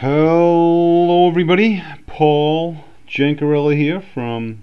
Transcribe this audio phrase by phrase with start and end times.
[0.00, 1.82] Hello, everybody.
[2.06, 4.62] Paul Jancarella here from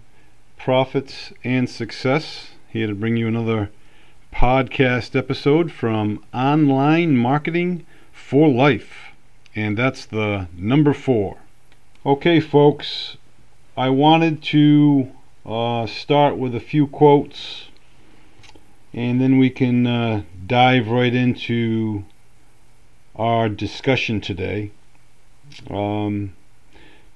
[0.55, 2.51] Profits and Success.
[2.69, 3.69] Here to bring you another
[4.33, 9.11] podcast episode from Online Marketing for Life.
[9.53, 11.39] And that's the number four.
[12.05, 13.17] Okay, folks,
[13.75, 15.11] I wanted to
[15.45, 17.67] uh, start with a few quotes
[18.93, 22.05] and then we can uh, dive right into
[23.17, 24.71] our discussion today.
[25.69, 26.33] Um,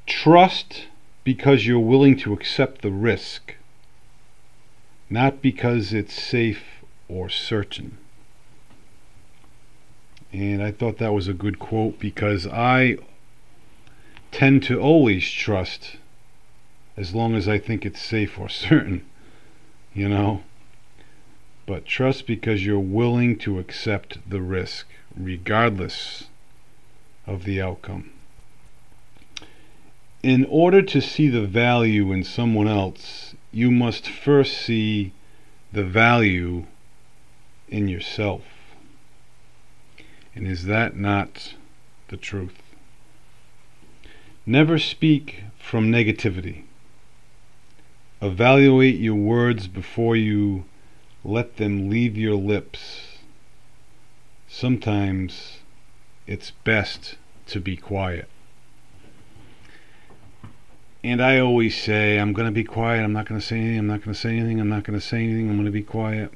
[0.06, 0.88] trust
[1.24, 3.56] because you're willing to accept the risk,
[5.10, 6.64] not because it's safe
[7.08, 7.98] or certain.
[10.32, 12.98] And I thought that was a good quote because I
[14.32, 15.98] tend to always trust
[16.96, 19.06] as long as I think it's safe or certain,
[19.94, 20.44] you know.
[21.66, 26.26] But trust because you're willing to accept the risk, regardless
[27.28, 28.12] of the outcome.
[30.22, 35.14] In order to see the value in someone else, you must first see
[35.72, 36.66] the value
[37.70, 38.42] in yourself.
[40.36, 41.54] And is that not
[42.10, 42.62] the truth?
[44.46, 46.64] Never speak from negativity.
[48.22, 50.66] Evaluate your words before you
[51.24, 53.20] let them leave your lips.
[54.50, 55.60] Sometimes
[56.28, 57.16] it's best
[57.48, 58.28] to be quiet.
[61.04, 63.04] And I always say, I'm going to be quiet.
[63.04, 63.80] I'm not going to say anything.
[63.80, 64.60] I'm not going to say anything.
[64.60, 65.50] I'm not going to say anything.
[65.50, 66.34] I'm going to be quiet.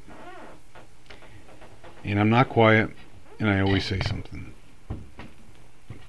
[2.06, 2.92] And I'm not quiet.
[3.40, 4.54] And I always say something.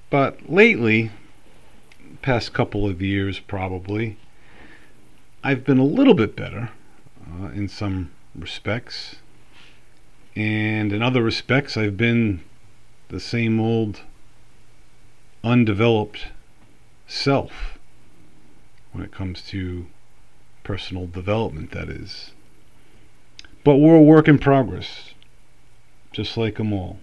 [0.09, 1.11] But lately,
[2.21, 4.17] past couple of years probably,
[5.43, 6.69] I've been a little bit better
[7.29, 9.17] uh, in some respects.
[10.33, 12.41] And in other respects, I've been
[13.09, 14.01] the same old
[15.43, 16.27] undeveloped
[17.05, 17.74] self
[18.95, 19.87] when it comes to
[20.63, 22.31] personal development, that is.
[23.65, 25.13] But we're a work in progress,
[26.13, 26.99] just like them all.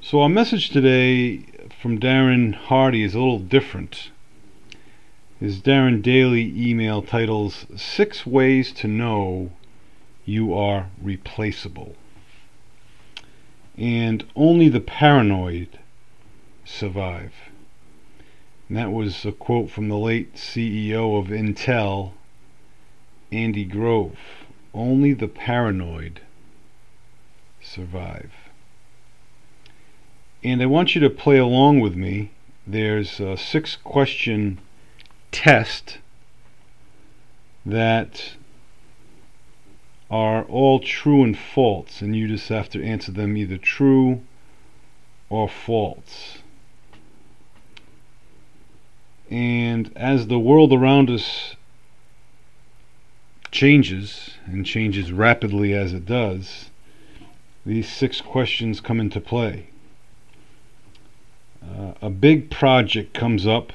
[0.00, 1.46] So, our message today
[1.80, 4.10] from Darren Hardy is a little different.
[5.40, 9.50] His Darren Daily email titles Six Ways to Know
[10.24, 11.96] You Are Replaceable.
[13.76, 15.80] And only the paranoid
[16.64, 17.32] survive.
[18.72, 22.12] And that was a quote from the late CEO of Intel,
[23.30, 24.16] Andy Grove.
[24.72, 26.22] Only the paranoid
[27.60, 28.32] survive.
[30.42, 32.30] And I want you to play along with me.
[32.66, 34.58] There's a six question
[35.32, 35.98] test
[37.66, 38.36] that
[40.10, 44.22] are all true and false, and you just have to answer them either true
[45.28, 46.38] or false.
[49.32, 51.56] And as the world around us
[53.50, 56.68] changes, and changes rapidly as it does,
[57.64, 59.68] these six questions come into play.
[61.62, 63.72] Uh, a big project comes up,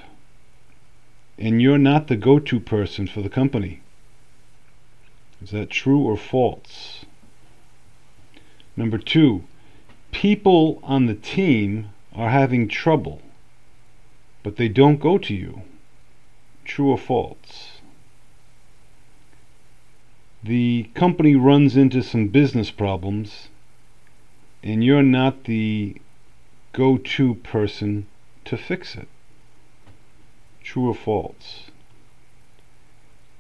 [1.40, 3.82] and you're not the go to person for the company.
[5.42, 7.04] Is that true or false?
[8.76, 9.44] Number two,
[10.12, 13.24] people on the team are having trouble
[14.48, 15.64] but they don't go to you.
[16.64, 17.82] True or false?
[20.42, 23.50] The company runs into some business problems,
[24.64, 25.98] and you're not the
[26.72, 28.08] go to person
[28.46, 29.10] to fix it.
[30.64, 31.64] True or false?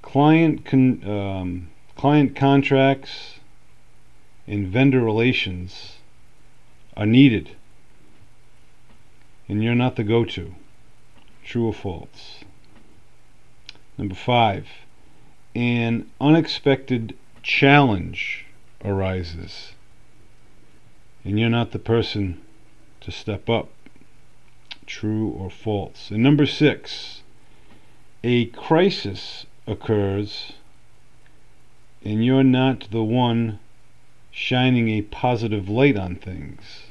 [0.01, 3.39] Client, con- um, client contracts
[4.45, 5.99] and vendor relations
[6.97, 7.51] are needed,
[9.47, 10.53] and you're not the go to.
[11.47, 12.43] True or false?
[13.97, 14.67] Number five,
[15.55, 18.45] an unexpected challenge
[18.83, 19.71] arises,
[21.23, 22.41] and you're not the person
[22.99, 23.69] to step up.
[24.85, 26.11] True or false?
[26.11, 27.21] And number six,
[28.25, 30.51] a crisis occurs,
[32.03, 33.59] and you're not the one
[34.31, 36.87] shining a positive light on things.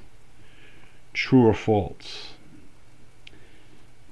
[1.12, 2.35] True or false?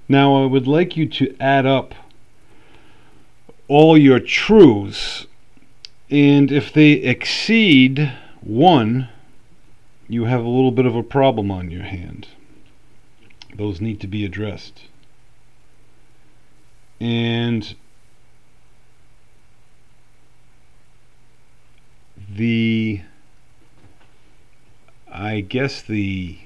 [0.08, 1.94] Now, I would like you to add up
[3.68, 5.26] all your truths,
[6.10, 8.12] and if they exceed
[8.42, 9.08] one,
[10.06, 12.28] you have a little bit of a problem on your hand.
[13.54, 14.82] Those need to be addressed.
[17.00, 17.74] And
[22.28, 23.00] the,
[25.10, 26.38] I guess the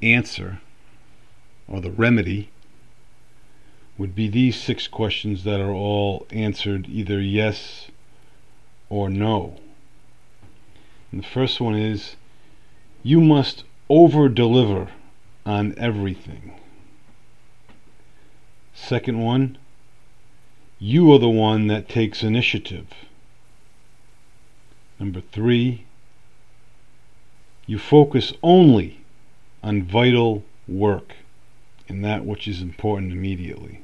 [0.00, 0.60] answer
[1.68, 2.50] or the remedy,
[3.98, 7.88] would be these six questions that are all answered either yes
[8.88, 9.58] or no.
[11.10, 12.16] And the first one is
[13.02, 14.88] you must over deliver
[15.44, 16.54] on everything.
[18.74, 19.58] Second one,
[20.78, 22.88] you are the one that takes initiative.
[24.98, 25.84] Number three,
[27.66, 29.00] you focus only
[29.62, 31.14] on vital work
[31.92, 33.82] and that which is important immediately.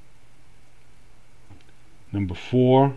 [2.10, 2.96] Number four,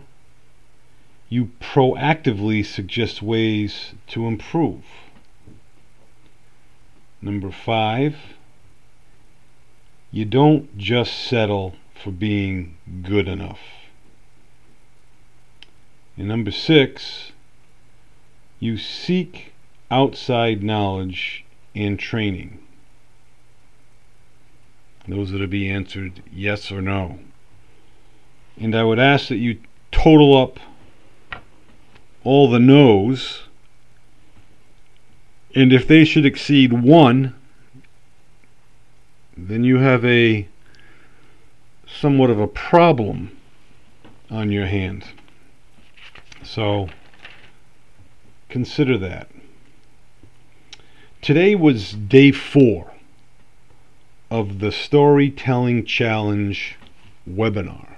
[1.28, 4.82] you proactively suggest ways to improve.
[7.20, 8.16] Number five,
[10.10, 13.60] you don't just settle for being good enough.
[16.16, 17.32] And number six,
[18.60, 19.52] you seek
[19.90, 21.44] outside knowledge
[21.74, 22.60] and training.
[25.08, 27.18] Those are to be answered yes or no.
[28.56, 29.58] And I would ask that you
[29.90, 30.60] total up
[32.22, 33.42] all the no's,
[35.54, 37.34] and if they should exceed one,
[39.36, 40.46] then you have a
[41.86, 43.36] somewhat of a problem
[44.30, 45.04] on your hands.
[46.44, 46.88] So
[48.48, 49.28] consider that.
[51.20, 52.91] Today was day four
[54.32, 56.78] of the Storytelling Challenge
[57.28, 57.96] webinar.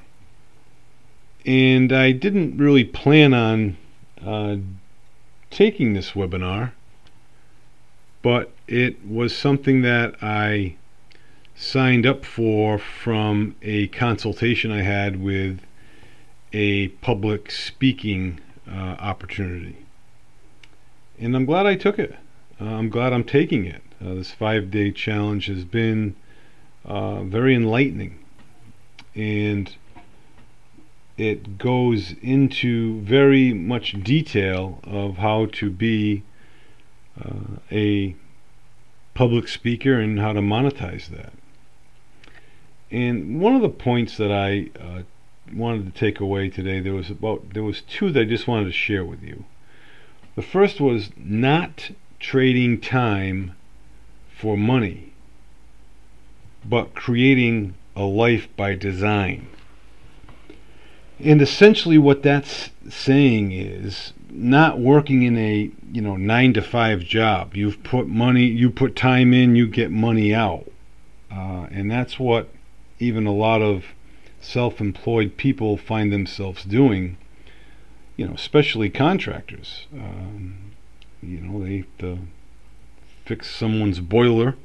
[1.47, 3.77] And I didn't really plan on
[4.21, 4.57] uh,
[5.51, 6.73] taking this webinar,
[8.21, 10.75] but it was something that I
[11.55, 15.61] signed up for from a consultation I had with
[16.53, 19.77] a public speaking uh, opportunity.
[21.17, 22.17] And I'm glad I took it.
[22.61, 23.83] Uh, I'm glad I'm taking it.
[24.05, 26.17] Uh, this five day challenge has been
[26.85, 28.19] uh, very enlightening.
[29.15, 29.75] And
[31.17, 36.25] it goes into very much detail of how to be
[37.23, 38.17] uh, a
[39.15, 41.33] public speaker and how to monetize that.
[42.91, 45.03] And one of the points that I uh,
[45.53, 48.67] wanted to take away today, there was about there was two that I just wanted
[48.67, 49.45] to share with you.
[50.35, 53.55] The first was not trading time
[54.37, 55.13] for money,
[56.65, 59.47] but creating a life by design.
[61.21, 67.01] And essentially what that's saying is not working in a, you know, 9 to 5
[67.01, 67.55] job.
[67.55, 70.71] You've put money, you put time in, you get money out.
[71.31, 72.49] Uh, and that's what
[72.99, 73.85] even a lot of
[74.41, 77.17] self-employed people find themselves doing.
[78.17, 79.87] You know, especially contractors.
[79.93, 80.73] Um,
[81.23, 82.19] you know, they have to
[83.25, 84.57] fix someone's boiler.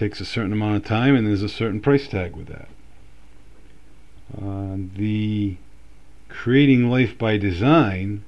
[0.00, 2.68] Takes a certain amount of time, and there's a certain price tag with that.
[4.34, 5.58] Uh, the
[6.30, 8.24] creating life by design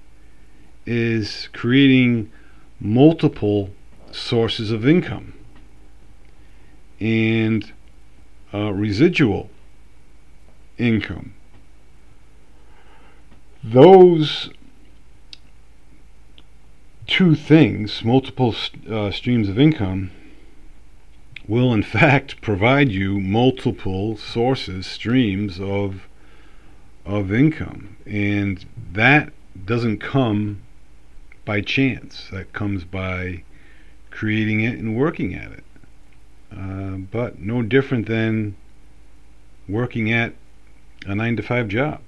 [0.85, 2.31] is creating
[2.79, 3.71] multiple
[4.11, 5.33] sources of income.
[7.01, 7.73] And
[8.53, 9.49] uh, residual
[10.77, 11.33] income.
[13.65, 14.51] Those
[17.07, 18.55] two things, multiple
[18.91, 20.11] uh, streams of income,
[21.49, 26.09] will in fact provide you multiple sources, streams of
[27.05, 29.33] of income, and that
[29.65, 30.63] doesn't come
[31.45, 32.29] by chance.
[32.31, 33.43] That comes by
[34.11, 35.65] creating it and working at it.
[36.57, 38.57] Uh, but no different than
[39.69, 40.35] working at
[41.07, 42.01] a 9 to 5 job.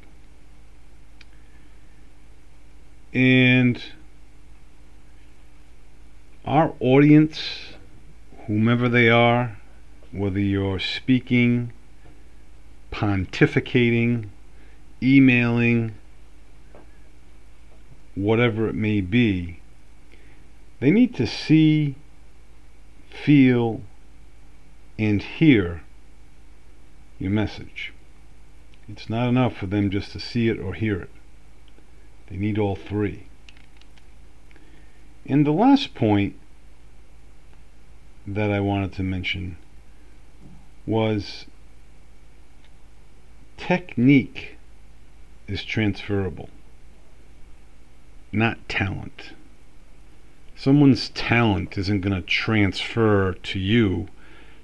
[3.12, 3.82] And
[6.44, 7.73] our audience,
[8.46, 9.56] whomever they are,
[10.12, 11.72] whether you're speaking,
[12.92, 14.26] pontificating,
[15.02, 15.94] emailing,
[18.14, 19.60] whatever it may be,
[20.80, 21.94] they need to see,
[23.10, 23.80] feel,
[24.98, 25.82] and hear
[27.18, 27.92] your message.
[28.88, 31.10] It's not enough for them just to see it or hear it.
[32.28, 33.26] They need all three.
[35.26, 36.36] And the last point
[38.26, 39.56] that I wanted to mention
[40.86, 41.46] was
[43.56, 44.56] technique
[45.46, 46.48] is transferable,
[48.32, 49.30] not talent.
[50.56, 54.08] Someone's talent isn't going to transfer to you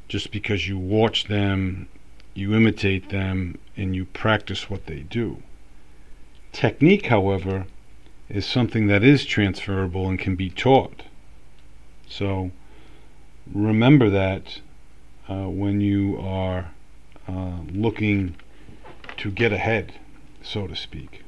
[0.09, 1.89] just because you watch them,
[2.35, 5.43] you imitate them, and you practice what they do.
[6.53, 7.67] Technique, however,
[8.29, 11.03] is something that is transferable and can be taught.
[12.09, 12.51] So
[13.53, 14.61] remember that
[15.29, 16.71] uh, when you are
[17.29, 18.37] uh, looking
[19.17, 19.93] to get ahead,
[20.43, 21.23] so to speak.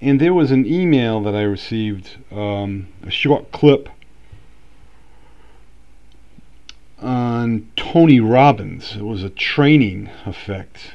[0.00, 3.88] And there was an email that I received, um, a short clip
[7.00, 8.96] on Tony Robbins.
[8.96, 10.94] It was a training effect.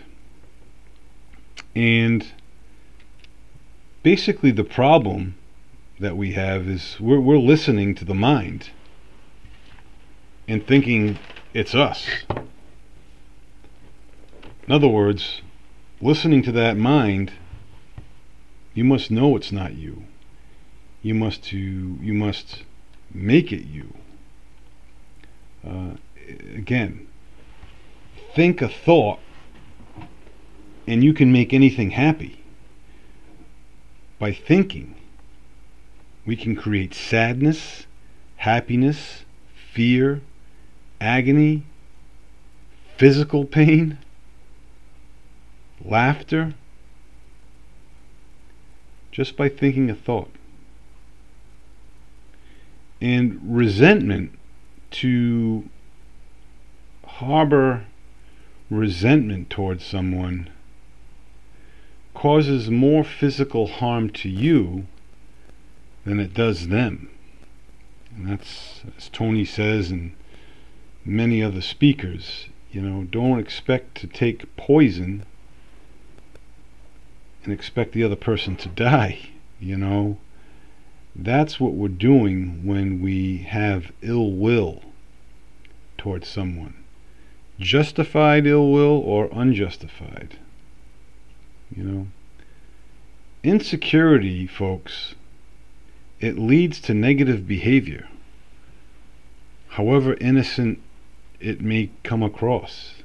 [1.75, 2.25] And
[4.01, 5.35] basically, the problem
[5.99, 8.69] that we have is we're, we're listening to the mind
[10.47, 11.17] and thinking
[11.53, 12.07] it's us.
[14.67, 15.41] In other words,
[16.01, 17.33] listening to that mind,
[18.73, 20.03] you must know it's not you.
[21.01, 22.63] You must to you must
[23.13, 23.93] make it you.
[25.65, 25.91] Uh,
[26.55, 27.07] again,
[28.35, 29.19] think a thought,
[30.87, 32.43] and you can make anything happy.
[34.17, 34.95] By thinking,
[36.25, 37.85] we can create sadness,
[38.37, 40.21] happiness, fear,
[41.05, 41.63] agony,
[42.97, 43.97] physical pain,
[45.83, 46.53] laughter,
[49.11, 50.31] just by thinking a thought.
[52.99, 54.37] And resentment
[54.91, 55.69] to
[57.05, 57.85] harbor
[58.69, 60.49] resentment towards someone
[62.13, 64.85] causes more physical harm to you
[66.05, 67.09] than it does them.
[68.15, 70.13] And that's, as Tony says, and
[71.05, 75.23] many other speakers, you know, don't expect to take poison
[77.43, 79.19] and expect the other person to die,
[79.59, 80.17] you know.
[81.15, 84.81] That's what we're doing when we have ill will
[85.97, 86.73] towards someone.
[87.59, 90.37] Justified ill will or unjustified.
[91.73, 92.07] You know.
[93.43, 95.15] Insecurity, folks,
[96.19, 98.07] it leads to negative behavior.
[99.69, 100.79] However innocent
[101.39, 102.95] it may come across,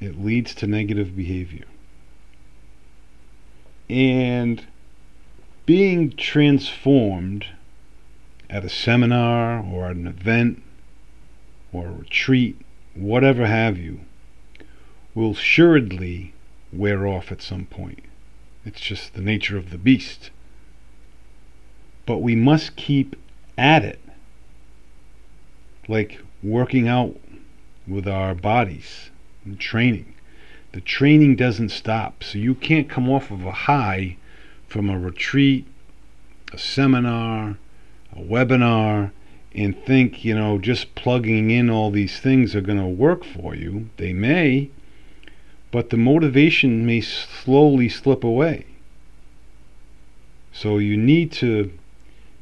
[0.00, 1.64] it leads to negative behavior.
[3.88, 4.66] And
[5.66, 7.46] being transformed
[8.50, 10.62] at a seminar or an event
[11.72, 12.60] or a retreat,
[12.94, 14.00] whatever have you,
[15.14, 16.34] will assuredly
[16.72, 18.00] wear off at some point.
[18.64, 20.30] It's just the nature of the beast.
[22.06, 23.16] But we must keep
[23.56, 24.00] at it,
[25.88, 27.16] like working out
[27.86, 29.10] with our bodies
[29.44, 30.14] and training.
[30.72, 34.16] The training doesn't stop, so you can't come off of a high
[34.66, 35.66] from a retreat,
[36.52, 37.58] a seminar,
[38.16, 39.12] a webinar,
[39.54, 43.54] and think, you know, just plugging in all these things are going to work for
[43.54, 43.90] you.
[43.98, 44.70] They may,
[45.70, 48.64] but the motivation may slowly slip away.
[50.52, 51.70] So you need to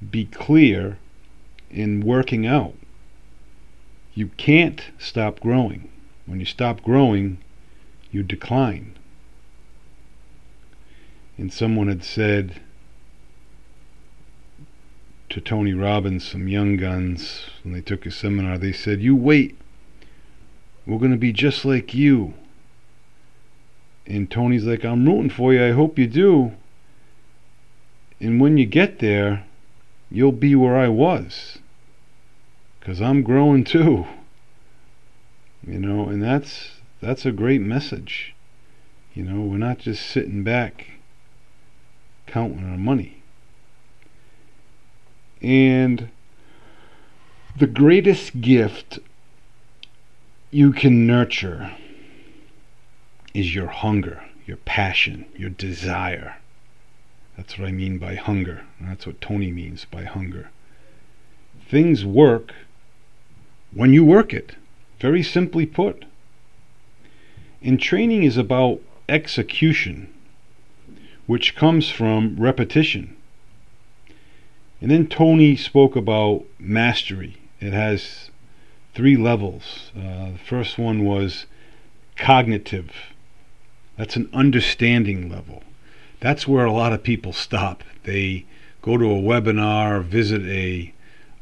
[0.08, 0.98] be clear
[1.70, 2.74] in working out.
[4.14, 5.88] You can't stop growing.
[6.26, 7.38] When you stop growing,
[8.10, 8.96] you decline
[11.40, 12.60] and someone had said
[15.30, 19.56] to Tony Robbins, some young guns, when they took a seminar, they said, You wait,
[20.84, 22.34] we're going to be just like you.
[24.06, 26.52] And Tony's like, I'm rooting for you, I hope you do.
[28.20, 29.46] And when you get there,
[30.10, 31.56] you'll be where I was.
[32.80, 34.06] Because I'm growing too.
[35.66, 38.34] You know, and that's that's a great message.
[39.14, 40.86] You know, we're not just sitting back
[42.26, 43.22] counting our money.
[45.42, 46.10] And
[47.58, 48.98] the greatest gift
[50.50, 51.76] you can nurture
[53.34, 56.36] is your hunger, your passion, your desire.
[57.36, 58.62] That's what I mean by hunger.
[58.80, 60.50] That's what Tony means by hunger.
[61.68, 62.52] Things work
[63.72, 64.56] when you work it,
[65.00, 66.04] very simply put.
[67.62, 70.12] And training is about execution
[71.26, 73.16] which comes from repetition.
[74.80, 77.36] And then Tony spoke about mastery.
[77.60, 78.30] It has
[78.94, 79.92] three levels.
[79.96, 81.46] Uh, the first one was
[82.16, 82.90] cognitive,
[83.96, 85.62] that's an understanding level.
[86.20, 87.84] That's where a lot of people stop.
[88.04, 88.44] They
[88.82, 90.92] go to a webinar, visit a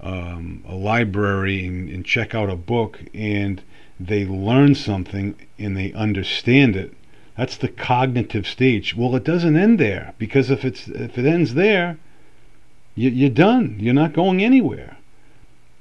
[0.00, 3.62] um, a library, and, and check out a book, and
[4.00, 6.94] they learn something and they understand it,
[7.36, 8.96] that's the cognitive stage.
[8.96, 11.98] Well, it doesn't end there because if it's if it ends there,
[12.94, 13.76] you, are done.
[13.78, 14.96] You're not going anywhere.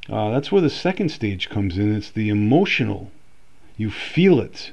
[0.10, 1.96] Uh, that's where the second stage comes in.
[1.96, 3.12] It's the emotional.
[3.76, 4.72] You feel it.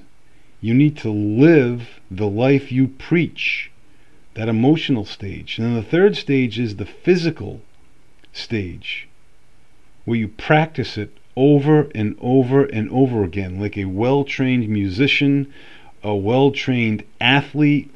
[0.60, 3.70] You need to live the life you preach.
[4.34, 5.58] That emotional stage.
[5.58, 7.60] And then the third stage is the physical
[8.32, 9.08] stage,
[10.04, 15.52] where you practice it over and over and over again, like a well trained musician,
[16.02, 17.90] a well trained athlete,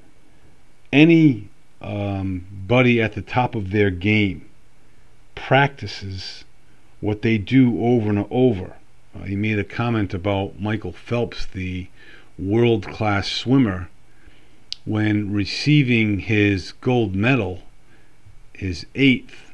[0.93, 1.49] any
[1.81, 4.45] um, buddy at the top of their game
[5.35, 6.45] practices
[7.01, 8.75] what they do over and over.
[9.15, 11.87] Uh, he made a comment about Michael Phelps, the
[12.39, 13.89] world class swimmer,
[14.85, 17.63] when receiving his gold medal,
[18.53, 19.48] his eighth,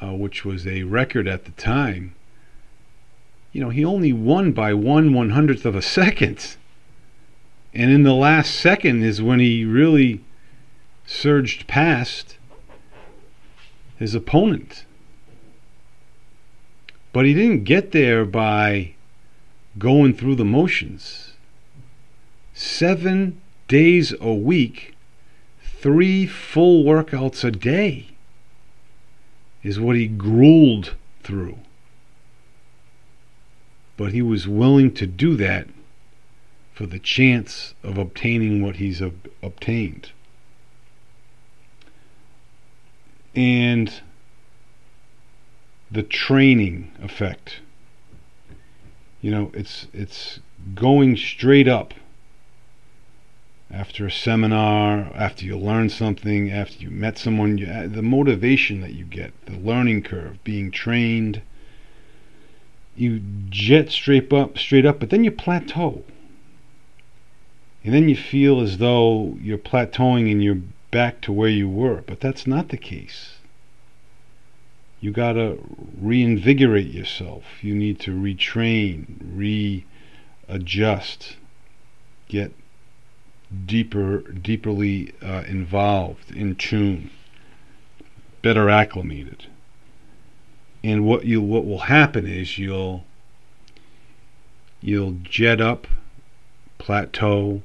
[0.00, 2.14] uh, which was a record at the time.
[3.52, 6.56] You know, he only won by one one hundredth of a second.
[7.72, 10.20] And in the last second is when he really
[11.06, 12.36] surged past
[13.98, 14.84] his opponent.
[17.12, 18.94] But he didn't get there by
[19.78, 21.34] going through the motions.
[22.52, 24.94] Seven days a week,
[25.62, 28.08] three full workouts a day
[29.66, 30.94] is what he grueled
[31.24, 31.58] through.
[33.96, 35.66] But he was willing to do that
[36.72, 40.12] for the chance of obtaining what he's ob- obtained.
[43.34, 43.92] And
[45.90, 47.60] the training effect.
[49.20, 50.38] You know, it's it's
[50.74, 51.92] going straight up
[53.70, 58.80] after a seminar, after you learn something, after you met someone, you, uh, the motivation
[58.80, 61.42] that you get, the learning curve, being trained,
[62.94, 66.04] you jet straight up, straight up, but then you plateau.
[67.84, 72.02] And then you feel as though you're plateauing and you're back to where you were,
[72.06, 73.34] but that's not the case.
[75.00, 75.58] You got to
[76.00, 77.44] reinvigorate yourself.
[77.62, 79.84] You need to retrain,
[80.48, 81.36] readjust,
[82.28, 82.52] get
[83.66, 87.10] deeper, deeply uh, involved, in tune,
[88.42, 89.46] better acclimated.
[90.82, 93.04] And what you what will happen is you'll
[94.80, 95.86] you'll jet up,
[96.78, 97.62] plateau,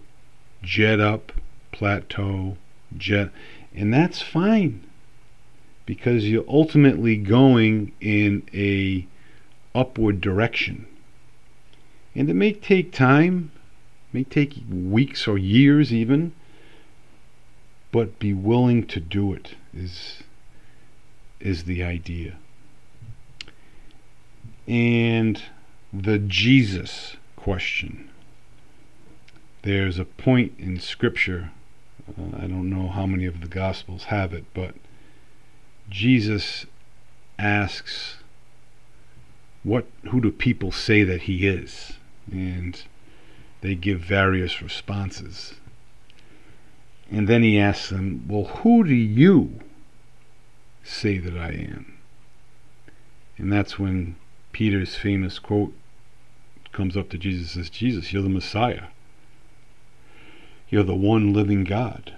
[0.64, 1.32] jet up,
[1.72, 2.58] plateau,
[2.98, 3.30] jet,
[3.76, 4.84] and that's fine
[5.86, 9.06] because you're ultimately going in a
[9.76, 10.88] upward direction.
[12.16, 13.52] And it may take time
[14.14, 16.34] may take weeks or years even,
[17.92, 20.24] but be willing to do it is
[21.40, 22.38] is the idea.
[24.68, 25.42] And
[25.92, 28.10] the Jesus question.
[29.64, 31.52] There's a point in Scripture,
[32.08, 34.76] uh, I don't know how many of the Gospels have it, but
[35.90, 36.66] Jesus
[37.38, 38.18] asks,
[39.64, 39.88] "What?
[40.10, 41.94] Who do people say that he is?"
[42.32, 42.82] And
[43.62, 45.56] they give various responses.
[47.10, 49.60] And then he asks them, Well, who do you
[50.84, 51.98] say that I am?
[53.38, 54.16] And that's when
[54.52, 55.74] Peter's famous quote
[56.72, 58.86] comes up to Jesus and says, Jesus, you're the Messiah.
[60.70, 62.14] You're the one living God.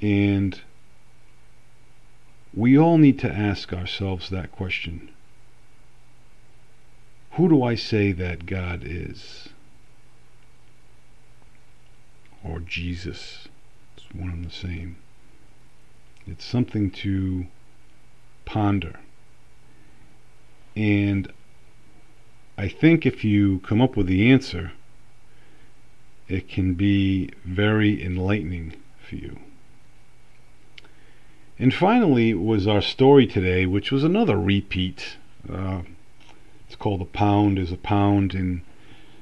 [0.00, 0.60] And
[2.54, 5.10] we all need to ask ourselves that question
[7.32, 9.48] Who do I say that God is?
[12.44, 13.48] Or Jesus.
[13.96, 14.96] It's one and the same.
[16.26, 17.46] It's something to
[18.44, 19.00] ponder.
[20.76, 21.32] And
[22.56, 24.72] I think if you come up with the answer,
[26.28, 28.74] it can be very enlightening
[29.08, 29.38] for you.
[31.58, 35.16] And finally was our story today, which was another repeat.
[35.50, 35.82] Uh,
[36.66, 38.60] it's called A Pound is a Pound, and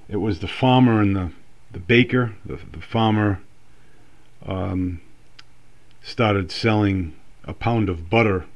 [0.08, 1.30] it was the farmer and the
[1.76, 3.38] the baker, the, the farmer,
[4.46, 4.98] um,
[6.02, 8.46] started selling a pound of butter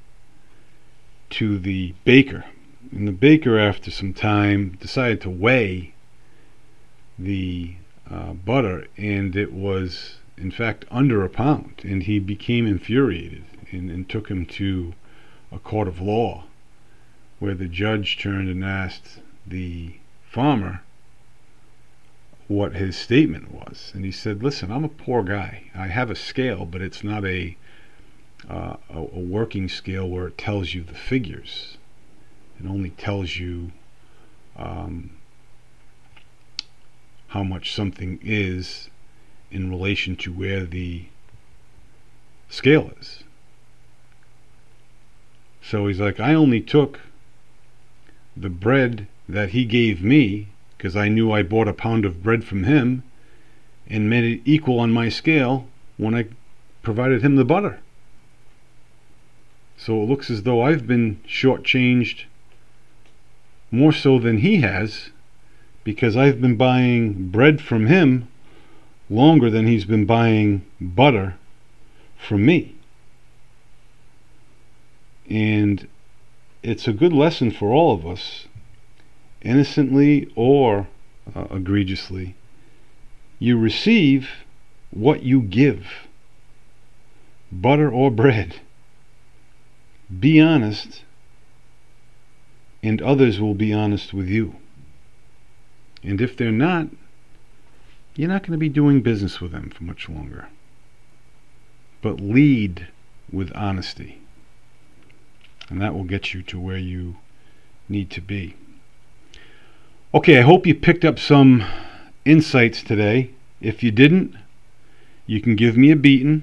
[1.29, 2.47] to the baker.
[2.91, 5.93] And the baker, after some time, decided to weigh
[7.19, 7.75] the
[8.11, 11.83] uh, butter, and it was, in fact, under a pound.
[11.85, 14.95] And he became infuriated and, and took him to
[15.53, 16.45] a court of law,
[17.39, 20.81] where the judge turned and asked the farmer
[22.51, 23.93] what his statement was.
[23.95, 25.71] And he said, Listen, I'm a poor guy.
[25.73, 27.57] I have a scale, but it's not a,
[28.49, 31.79] uh, a, a, working scale where it tells you the figures.
[32.59, 33.71] It only tells you
[34.57, 35.11] um,
[37.29, 38.91] how much something is
[39.53, 41.05] in relation to where the
[42.49, 43.23] scale is.
[45.63, 46.99] So he's like, I only took
[48.37, 50.49] the bread that he gave me
[50.81, 53.03] because I knew I bought a pound of bread from him
[53.87, 56.29] and made it equal on my scale when I
[56.81, 57.81] provided him the butter.
[59.77, 62.25] So it looks as though I've been shortchanged
[63.71, 65.11] more so than he has
[65.85, 68.29] because I've been buying bread from him
[69.11, 71.35] longer than he's been buying butter
[72.17, 72.75] from me.
[75.29, 75.87] And
[76.63, 78.47] it's a good lesson for all of us,
[79.43, 80.89] innocently or
[81.35, 82.35] uh, egregiously.
[83.39, 84.29] You receive
[84.91, 85.87] what you give,
[87.51, 88.61] butter or bread.
[90.19, 91.05] Be honest,
[92.83, 94.57] and others will be honest with you.
[96.03, 96.89] And if they're not,
[98.15, 100.49] you're not going to be doing business with them for much longer.
[102.03, 102.89] But lead
[103.31, 104.21] with honesty.
[105.69, 107.17] And that will get you to where you
[107.89, 108.57] need to be.
[110.13, 111.65] Okay, I hope you picked up some
[112.25, 113.31] insights today.
[113.61, 114.35] If you didn't,
[115.25, 116.43] you can give me a beating.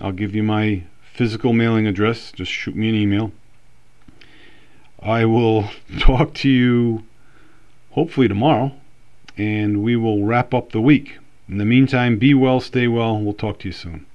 [0.00, 2.32] I'll give you my physical mailing address.
[2.32, 3.30] Just shoot me an email.
[5.00, 7.04] I will talk to you
[7.92, 8.72] hopefully tomorrow
[9.38, 11.18] and we will wrap up the week.
[11.48, 13.20] In the meantime, be well, stay well.
[13.20, 14.06] We'll talk to you soon.